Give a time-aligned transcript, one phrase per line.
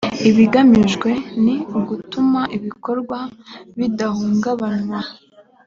[0.29, 1.09] ibigamijwe
[1.43, 3.17] ni ugutuma ibikorwa
[3.77, 5.01] bidahungabanwa